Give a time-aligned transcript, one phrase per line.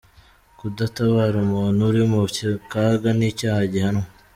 [0.59, 2.19] Kudatabara umuntu uri mu
[2.71, 4.05] kaga ni icyaha gihanwa